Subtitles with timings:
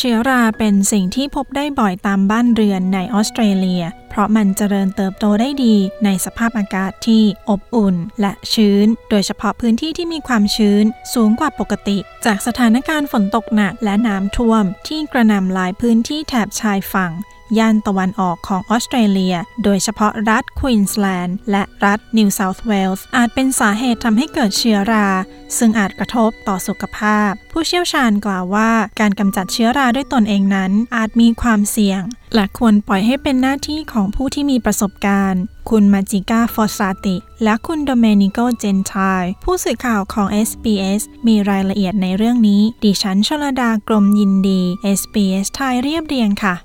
[0.00, 5.74] เชื้อราเป็นสิ่งที่พบได้บ่อยตามบ้านเรือนในออสเตรเลีย เพราะมันเจริญเติบโตได้ดี
[6.04, 10.84] ในสภาพอากาศที่อบอุ่นและชื้น โดยเฉพาะพื้นที่ที่มีความชื้น
[11.14, 17.12] สูงกว่าปกติ จากสถานการณ์ฝนตกหนักและน้ำท่วมที่กระหน่ำหลายพื้นที่แถบชายฝั่ง
[17.58, 25.08] ย่านตะวันออกของออสเตรเลีย โดยเฉพาะรัฐควีนสแลนด์และรัฐนิวเซาท์เวลส์อาจเป็นสาเหตุทำให้เกิดเชื้อรา
[25.58, 32.02] ซึ่งอาจกระทบต่อสุขภาพ ผู้เชี่ยวชาญกล่าวว่าการกำจัดเชื้อราด้วยตนเองนั้น อาจมีความเสี่ยง
[32.34, 44.60] และควรปล่อยให้เป็นหน้าที่ของผู้ที่มีประสบการณ์คุณมาจิก้าฟอสซาติ และคุณโดเมนิโกเจนทายผู้สื่อข่าวของ SBS มีรายละเอียดในเรื่องนี้ ดิฉันชลดากรมยินดี
[44.98, 46.56] SBS ไทยเรียบเรียงค่ะ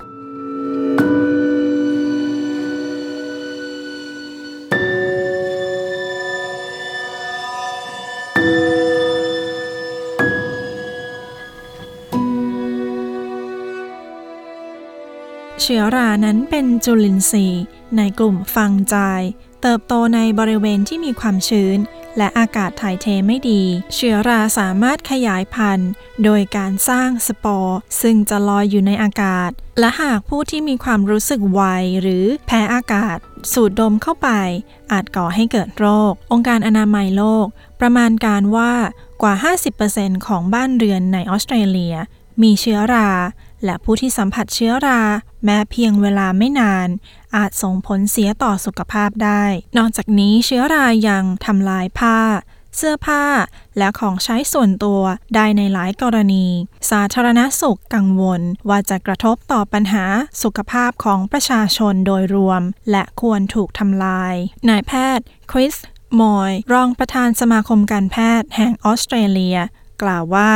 [15.65, 17.63] เชื้อรานั้นเป็นจุลินทรีย์
[17.97, 19.21] ในกลุ่มฟังจาย
[19.61, 21.77] เติบโตในบริเวณที่มีความชื้น
[22.17, 23.63] และอากาศถ่ายเทไม่ดี
[23.95, 25.91] เชื้อราสามารถขยายพันธุ์
[26.23, 31.61] โดยการสร้างสปอร์ซึ่งจะลอยอยู่ในอากาศ และหากผู้ที่มีความรู้สึกไว
[32.01, 33.17] หรือแพ้อากาศ
[33.53, 34.29] สูดดมเข้าไป
[34.91, 37.45] อาจก่อให้เกิดโรค องค์การอนามัยโลก
[37.79, 38.73] ประมาณการว่า
[39.21, 39.33] กว่า
[39.81, 41.95] 50%ของบ้านเรือนในออสเตรเลีย
[42.43, 43.09] มีเชื้อรา
[43.65, 45.01] และผู้ที่สัมผัสเชื้อรา
[45.45, 46.87] แม้เพียงเวลาไม่นาน
[47.35, 49.43] อาจส่งผลเสียต่อสุขภาพได้
[49.77, 52.19] นอกจากนี้เชื้อรายังทำลายผ้า
[52.77, 53.25] เสื้อผ้า
[53.77, 55.01] และของใช้ส่วนตัว
[55.35, 56.47] ได้ในหลายกรณี
[56.89, 60.05] สาธารณสุขกังวลว่าจะกระทบต่อปัญหา
[60.43, 62.61] สุขภาพของประชาชนโดยรวม
[62.91, 64.33] และควรถูกทำลาย
[64.69, 65.75] นายแพทย์คริส
[66.19, 69.57] มอยรองประธานสมาคมการแพทย์แห่งออสเตรเลีย
[70.01, 70.51] กล่าวว่า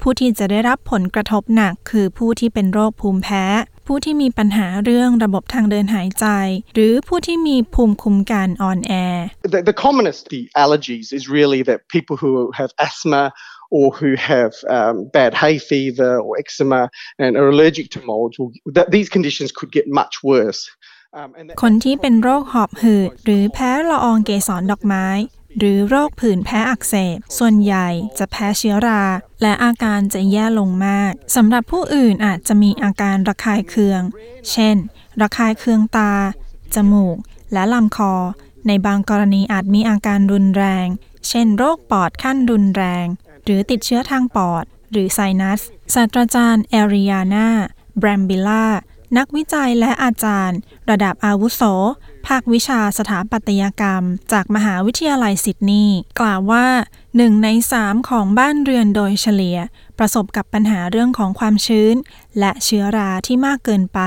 [0.00, 3.44] ผู้ที่จะได้รับผลกระทบหนักคือผู้ที่เป็นโรคภูมิแพ้
[3.86, 6.26] ผู้ที่มีปัญหาเรื่องระบบทางเดินหายใจ
[6.74, 8.92] หรือผู้ที่มีภูมิคุ้มกันอ่อนแอ
[9.54, 13.22] The, the commonest the allergies is really that people who have asthma
[13.76, 16.82] or who have um, bad hay fever or eczema
[17.18, 20.62] and are allergic to molds, will, that these conditions could get much worse.
[21.62, 25.06] คนที่เป็นโรคหอบหืดหรือแพ้ละอองเกสรดอกไม้
[25.58, 27.88] หรือโรคผื่นแพ้อักเสบ ส่วนใหญ่
[28.18, 29.04] จะแพ้เชื้อรา
[29.42, 34.02] และอาการจะแย่ลงมากสำหรับผู้อื่นอาจจะมีอาการระคายเคือง
[34.50, 34.76] เช่น
[35.22, 36.12] ระคายเคืองตา
[36.74, 37.16] จมูก
[37.52, 38.14] และลำคอ
[38.66, 40.86] ในบางกรณีอาจมีอาการรุนแรง
[41.28, 43.06] เช่น โรคปอดขั้นรุนแรง
[43.44, 45.60] หรือติดเชื้อทางปอด หรือไซนัส
[45.94, 47.48] ศาสตราจารย์เอริยาน่า
[47.98, 48.66] แบรมบิล่า
[49.16, 50.58] นักวิจัยและอาจารย์
[50.90, 51.62] ระดับอาวุโส
[52.26, 56.66] ภาควิชาสถาปัตยกรรม จากมหาวิทยาลัยซิดนีย์กล่าวว่า
[57.16, 59.58] หนึ่งในสามของบ้านเรือนโดยเฉลี่ย
[59.98, 61.94] ประสบกับปัญหาเรื่องของความชื้น
[62.38, 64.00] และเชื้อราที่มากเกินไป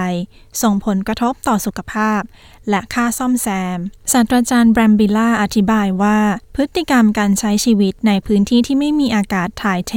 [0.62, 2.22] ส่งผลกระทบต่อสุขภาพ
[2.70, 3.48] และค่าซ่อมแซ
[3.78, 3.80] ม
[4.12, 6.20] ศาสตราจารย์แบรมบิล่าอธิบายว่า
[6.56, 9.96] พฤติกรรมการใช้ชีวิตในพื้นที่ที่ไม่มีอากาศถ่ายเท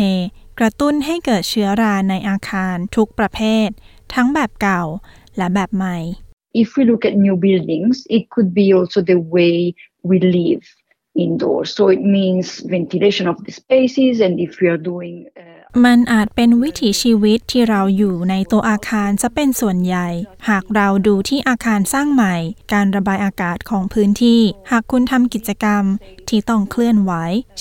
[0.58, 3.68] กระตุ้นให้เกิดเชื้อราในอาคารทุกประเภท
[4.14, 4.82] ทั้งแบบเก่า
[5.36, 5.98] และแบบใหม่
[6.62, 10.64] If we look at new buildings, it could be also the way we live
[11.14, 11.74] indoors.
[11.74, 20.08] So it means ventilation of the spaces, and if we are doing uh, มันอาจเป็นวิถีชีวิตที่เราอยู่ในตัวอาคารจะเป็นส่วนใหญ่
[20.48, 22.34] หากเราดูที่อาคารสร้างใหม่
[22.72, 24.40] การระบายอากาศของพื้นที่
[24.70, 25.84] หากคุณทำกิจกรรม
[26.28, 27.12] ที่ต้องเคลื่อนไหว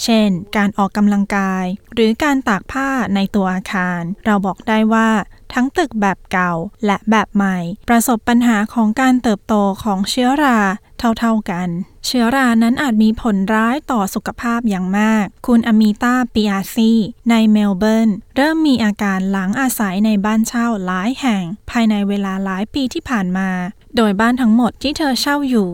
[0.03, 5.09] เช่น การออกกำลังกาย หรือการตากผ้าในตัวอาคาร เราบอกได้ว่า
[5.53, 6.53] ทั้งตึกแบบเก่า
[6.85, 7.57] และแบบใหม่
[7.89, 10.59] ประสบปัญหาของการเติบโตของเชื้อรา
[11.00, 11.68] เท่าๆกัน
[12.06, 16.92] เชื้อรานั้นอาจมีผลร้ายต่อสุขภาพอย่างมาก คุณอมีตาปิอาซี
[17.30, 23.50] ในเมลเบิร์น เริ่มมีอาการหลังอาศัยในบ้านเช่าหลายแห่ง ภายในเวลาหลายปีที่ผ่านมา
[23.95, 25.71] โดยบ้านทั้งหมดที่เธอเช่าอยู่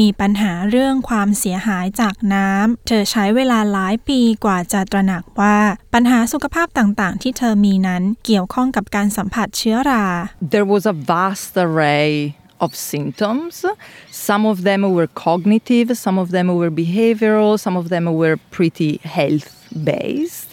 [0.00, 5.58] มีปัญหาเรื่องความเสียหายจากน้ำ เธอใช้เวลาหลายปีกว่าจะตระหนักว่า
[5.94, 10.06] ปัญหาสุขภาพต่างๆ ที่เธอมีนั้นเกี่ยวข้องกับการสัมผัสเชื้อรา
[10.52, 12.12] There was a vast array
[12.64, 13.54] of symptoms.
[14.28, 18.92] Some of them were cognitive, some of them were behavioral, some of them were pretty
[19.16, 19.50] health
[19.88, 20.52] based.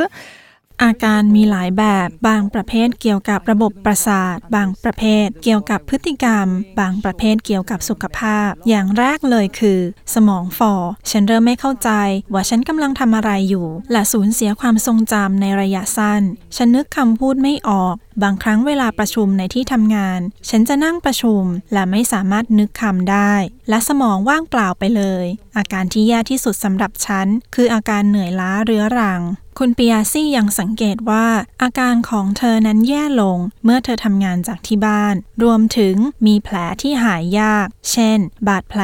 [0.84, 6.48] อาการมีหลายแบบ บางประเภทเกี่ยวกับระบบประสาท บางประเภทเกี่ยวกับพฤติกรรม
[6.80, 9.80] บางประเภทเกี่ยวกับสุขภาพ อย่างแรกเลยคือ
[10.14, 10.74] สมองฝ่อ
[11.10, 11.90] ฉันเริ่มไม่เข้าใจ
[12.34, 16.22] ว่าฉันกำลังทำอะไรอยู่ และสูญเสียความทรงจำในระยะสั้น
[16.56, 20.20] ฉันนึกคำพูดไม่ออกบางครั้งเวลาประชุมในที่ทำงาน
[20.50, 21.44] ฉันจะนั่งประชุม
[21.74, 23.34] และไม่สามารถนึกคำได้
[23.70, 25.26] และสมองว่างเปล่าไปเลย
[25.58, 29.22] อาการที่แย่ที่สุดสำหรับฉัน คืออาการเหนื่อยล้าเรื้อรัง
[29.60, 31.28] คุณปิยาซี่ยังสังเกตว่า
[31.64, 38.82] อาการของเธอนั้นแย่ลง เมื่อเธอทำงานจากที่บ้าน รวมถึงมีแผลที่หายยาก เช่น บาดแผล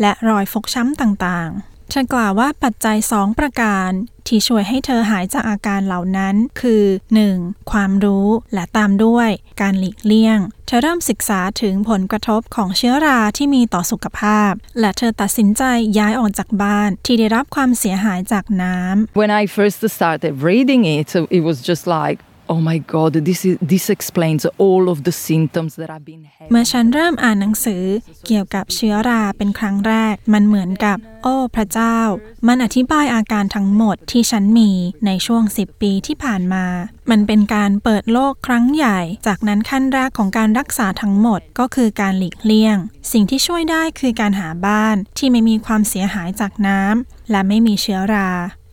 [0.00, 3.90] และรอยฟกช้ำต่างๆเธอกล่าวว่าปัจจัยสองประการ
[4.28, 6.84] ที่ช่วยให้เธอหายจากอาการเหล่านั้น คือ
[7.26, 7.70] 1.
[7.70, 9.28] ความรู้และตามด้วย
[9.60, 15.62] การหลีกเลี่ยง เธอเริ่มศึกษาถึงผลกระทบของเชื้อราที่มีต่อสุขภาพ และเธอตัดสินใจ
[15.98, 21.08] ย้ายออกจากบ้านที่ได้รับความเสียหายจากน้ำ When I first started reading it,
[21.38, 25.72] it was just like, oh my god, this is this explains all of the symptoms
[25.80, 26.50] that I've been having.
[26.50, 27.84] เมื่อฉันเริ่มอ่านหนังสือ
[28.26, 31.98] เกี่ยวกับเชื้อราเป็นครั้งแรก มันเหมือนกับ โอ้พระเจ้า
[32.46, 34.70] มันอธิบายอาการทั้งหมดที่ฉันมี
[35.06, 36.66] ในช่วง 10 ปีที่ผ่านมา
[37.10, 42.76] มันเป็นการเปิดโลกครั้งใหญ่ จากนั้นขั้นแรกของการรักษาทั้งหมดก็คือการหลีกเลี่ยง
[43.12, 48.30] สิ่งที่ช่วยได้คือการหาบ้านที่ไม่มีความเสียหายจากน้ำและไม่มีเชื้อรา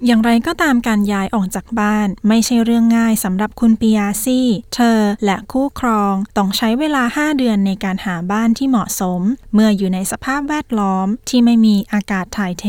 [0.07, 9.21] อย่างไรก็ตามการย้ายออกจากบ้านไม่ใช่เรื่องง่ายสำหรับคุณปิยาซี่ เธอและคู่ครองต้องใช้เวลา 5 เดือนในการหาบ้านที่เหมาะสม
[9.53, 12.65] เมื่ออยู่ในสภาพแวดล้อมที่ไม่มีอากาศถ่ายเท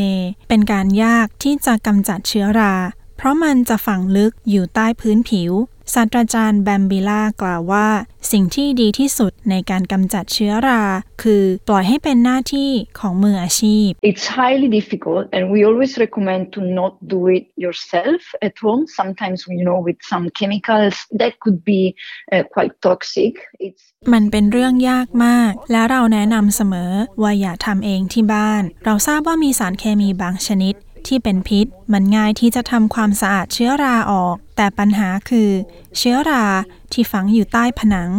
[0.49, 2.75] เป็นการยากที่จะกำจัดเชื้อรา
[3.17, 5.53] เพราะมันจะฝังลึกอยู่ใต้พื้นผิว
[5.95, 7.89] ศาสตราจารย์แบมบิล่ากล่าวว่า
[8.33, 10.83] สิ่งที่ดีที่สุดในการกำจัดเชื้อรา
[11.23, 18.83] คือปล่อยให้เป็นหน้าที่ของมืออาชีพ It's highly difficult, and we always recommend to not do it yourself at home.
[19.01, 21.83] Sometimes, you know, with some chemicals that could be
[22.33, 23.33] uh, quite toxic.
[23.67, 23.83] It's
[24.13, 26.93] มันเป็นเรื่องยากมาก และเราแนะนำเสมอ
[27.23, 30.75] ว่าอย่าทำเองที่บ้าน เราทราบว่ามีสารเคมีบางชนิด
[31.09, 35.51] ที่เป็นพิษ มันง่ายที่จะทำความสะอาดเชื้อราออก แต่ปัญหาคือ
[35.99, 36.47] เชื้อรา
[36.93, 38.13] ที่ฝังอยู่ใต้ผนัง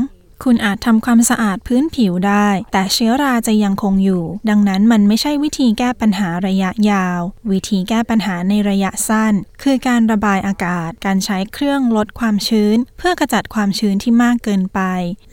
[0.44, 7.20] คุณอาจทำความสะอาดพื้นผิวได้ แต่เชื้อราจะยังคงอยู่ ดังนั้นมันไม่ใช่วิธีแก้ปัญหาระยะยาว
[7.52, 14.82] วิธีแก้ปัญหาในระยะสั้น คือการระบายอากาศ การใช้เครื่องลดความชื้น เพื่อกระจัดความชื้นที่มากเกินไป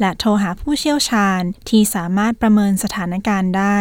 [0.00, 3.80] และโทรหาผู้เชี่ยวชาญที่สามารถประเมินสถานการณ์ได้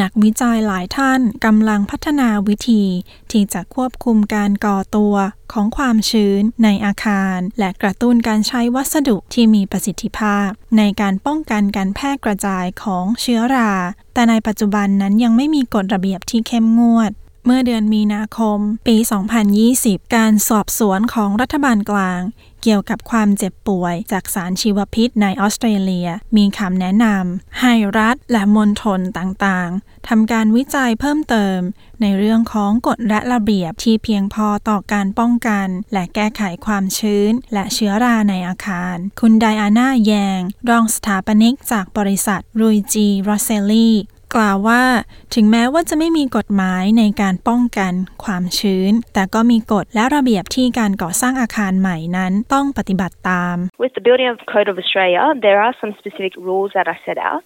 [0.00, 2.84] นักวิจัยหลายท่านกำลังพัฒนาวิธี
[3.30, 5.14] ที่จะควบคุมการก่อตัว
[5.52, 10.48] ของความชื้นในอาคาร และกระตุ้นการใช้วัสดุที่มีประสิทธิภาพ
[10.78, 13.72] ในการป้องกันการแพร่กระจายของเชื้อรา
[14.14, 17.12] แต่ในปัจจุบันนั้นยังไม่มีกฎระเบียบที่เข้มงวด
[17.46, 18.96] เมื่อเดือนมีนาคม ปี
[19.56, 22.20] 2020 การสอบสวนของรัฐบาลกลาง
[22.66, 31.58] เกี่ยวกับความเจ็บป่วย จากสารชีวพิษในออสเตรเลีย มีคำแนะนำให้รัฐและมณฑลต่างๆทำการวิจัยเพิ่มเติม
[32.02, 43.90] ในเรื่องของกฎและระเบียบที่เพียงพอต่อการป้องกัน และแก้ไขความชื้น และเชื้อราในอาคาร คุณไดอาน่าแยง รองสถาปนิกจากบริษัทรุยจีรอเซลลี
[44.36, 44.82] กล่าวว่า
[45.34, 47.92] ถึงแม้ว่าจะไม่มีกฎหมายในการป้องกัน
[48.24, 57.00] ความชื้น แต่ก็มีกฎและระเบียบที่การก่อสร้างอาคารใหม่นั้นต้องปฏิบัติตาม With the Building of Code of Australia, there are some specific rules that are
[57.06, 57.42] set out,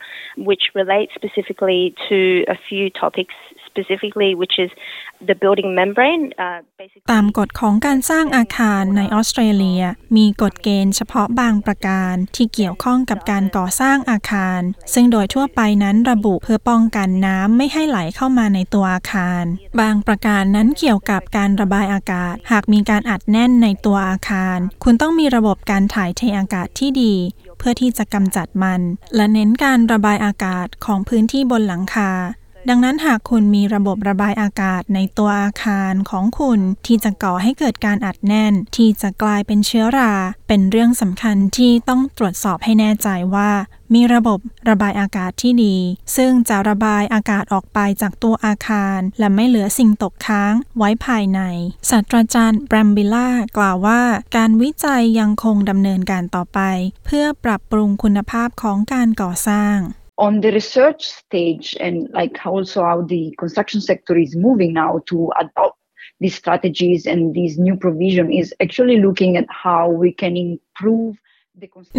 [0.49, 2.18] which relate specifically to
[2.54, 3.37] a few topics,
[3.78, 4.70] specifically which is
[5.28, 6.25] the building membrane.
[7.12, 9.82] ตามกฎของการสร้างอาคารในออสเตรเลีย
[10.16, 14.61] มีกฎเกณฑ์เฉพาะบางประการที่เกี่ยวข้องกับการก่อสร้างอาคาร
[14.94, 19.44] ซึ่งโดยทั่วไปนั้นระบุเพื่อป้องกันน้ำไม่ให้ไหลเข้ามาในตัวอาคาร
[19.80, 27.14] บางประการนั้นเกี่ยวกับการระบายอากาศ หากมีการอัดแน่นในตัวอาคาร คุณต้องมีระบบการถ่ายเทอากาศที่ดี
[27.58, 28.80] เพื่อที่จะกำจัดมัน
[29.16, 32.11] และเน้นการระบายอากาศของพื้นที่บนหลังคา
[32.70, 40.14] ดังนั้นหากคุณมีระบบระบายอากาศในตัวอาคารของคุณที่จะก่อให้เกิดการอัดแน่น ที่จะกลายเป็นเชื้อรา
[40.48, 43.50] เป็นเรื่องสำคัญที่ต้องตรวจสอบให้แน่ใจว่า
[43.94, 45.76] มีระบบระบายอากาศที่ดี
[46.16, 51.40] ซึ่งจะระบายอากาศออกไปจากตัวอาคาร และไม่เหลือสิ่งตกค้างไว้ภายใน
[51.90, 54.02] ศาสตราจารย์แบรมบิล่ากล่าวว่า
[54.37, 56.60] การวิจัยยังคงดำเนินการต่อไป
[57.06, 59.78] เพื่อปรับปรุงคุณภาพของการก่อสร้าง
[60.18, 65.30] on the research stage and like also how the construction sector is moving now to
[65.38, 65.78] adopt
[66.20, 71.14] these strategies and these new provision is actually looking at how we can improve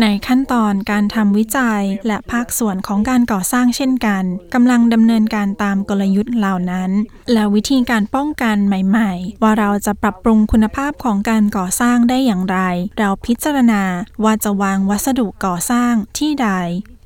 [0.02, 4.24] ในขั้นตอนการทำวิจัยและภาคส่วนของการก่อสร้างเช่นกัน
[4.54, 6.92] กำลังดำเนินการตามกลยุทธ์เหล่านั้น
[7.34, 12.60] และวิธีการป้องกันใหม่ ๆ ว่าเราจะปรับปรุงคุณภาพของการก่อสร้างได้อย่างไร
[13.00, 13.84] เราพิจารณา
[14.24, 16.50] ว่าจะวางวัสดุก่อสร้างที่ใด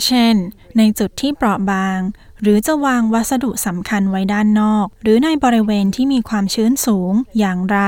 [0.06, 0.36] เช่น
[0.78, 2.00] ในจุดที่เปราะบาง
[2.42, 7.80] หรือจะวางวัสดุสำคัญไว้ด้านนอก หรือในบริเวณที่มีความชื้นสูงอย่างไร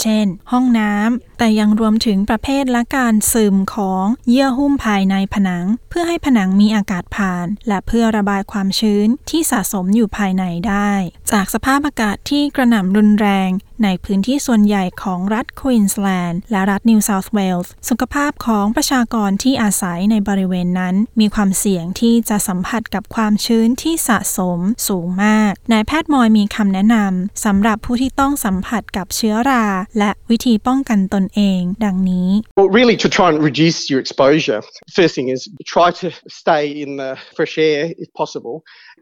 [0.00, 10.90] เช่น ห้องน้ำ แต่ยังรวมถึงประเภทและการซึมของเยื่อหุ้มภายในผนัง เพื่อให้ผนังมีอากาศผ่าน และเพื่อระบายความชื้นที่สะสมอยู่ภายในได้
[11.32, 13.50] จากสภาพอากาศที่กระหน่ำรุนแรง
[13.84, 29.66] ในพื้นที่ส่วนใหญ่ของรัฐควีนสแลนด์และรัฐนิวเซาท์เวลส์สุขภาพของประชากรที่อาศัยในบริเวณนั้น มีความเสี่ยงที่จะสัมผัสกับความชื้นที่สะสมสูงมาก นายแพทย์มอยมีคำแนะนำสำหรับผู้ที่ต้องสัมผัสกับเชื้อรา
[29.98, 34.60] และวิธีป้องกันตนเอง ดังนี้ Well, really, to try and reduce your exposure,
[34.98, 35.40] first thing is
[35.76, 36.06] try to
[36.40, 38.56] stay in the fresh air if possible.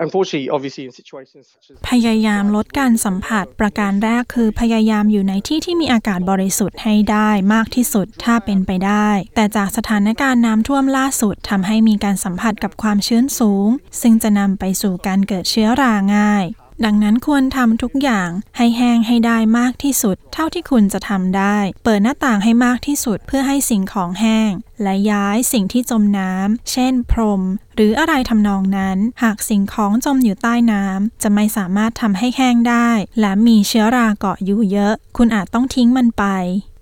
[0.04, 13.68] Unfortunately, obviously, in situations such as พยายามลดการสัมผัสประการแรกคือพยายามอยู่ในที่ที่มีอากาศบริสุทธิ์ให้ได้มากที่สุดถ้าเป็นไปได้ แต่จากสถานการณ์น้ำท่วมล่าสุดทำให้มีการสัมผัสกับความชื้นสูง
[14.00, 16.46] ซึ่งจะนำไปสู่การเกิดเชื้อราง่าย
[16.84, 24.50] ดังนั้นควรทำทุกอย่างให้แห้งให้ได้มากที่สุด เท่าที่คุณจะทำได้ เปิดหน้าต่างให้มากที่สุดเพื่อให้สิ่งของแห้ง
[24.82, 27.42] และย้ายสิ่งที่จมน้ำเช่น พรม
[27.74, 32.90] หรืออะไรทำนองนั้น หากสิ่งของจมอยู่ใต้น้ำจะไม่สามารถทำให้แห้งได้
[33.20, 36.24] และมีเชื้อราเกาะอยู่เยอะ คุณอาจต้องทิ้งมันไป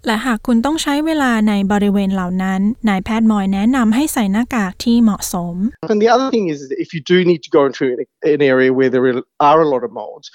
[0.07, 5.55] และหากคุณต้องใช้เวลาในบริเวณเหล่านั้น นายแพทย์มอยแนะนำให้ใส่หน้ากากที่เหมาะสม
[5.93, 7.99] And the other thing is, that if you do need to go into an,
[8.35, 9.07] an area where there
[9.49, 10.27] are a lot of molds,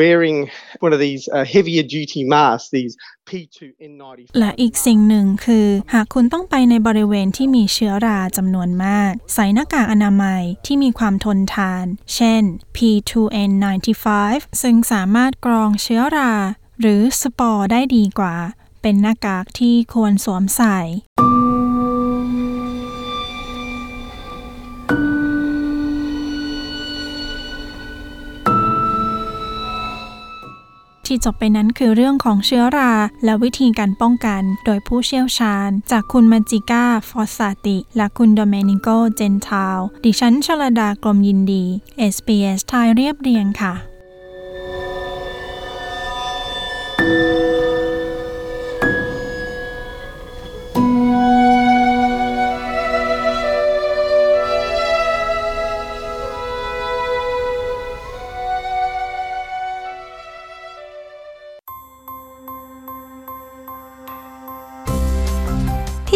[0.00, 2.96] wearing one of these uh, heavier duty masks, these
[3.28, 4.28] P2N95.
[4.38, 12.42] และอีกสิ่งหนึ่งคือ หากคุณต้องไปในบริเวณที่มีเชื้อราจำนวนมาก ใส่หน้ากากอนามัยที่มีความทนทาน เช่น
[12.76, 14.06] P2N95
[14.62, 16.34] ซึ่งสามารถกรองเชื้อรา
[16.80, 18.36] หรือสปอร์ได้ดีกว่า
[18.88, 20.78] เป็นหน้ากากที่ควรสวมใส่
[31.06, 32.92] ที่จบไปนั้นคือเรื่องของเชื้อรา
[33.24, 41.64] และวิธีการป้องกันโดยผู้เชี่ยวชาญ จากคุณมาจิก้า ฟอสซาติ และคุณโดเมนิโก เจนทาว ดิฉันชลดากรมยินดี
[42.14, 43.95] SBS ไทยเรียบเรียงค่ะ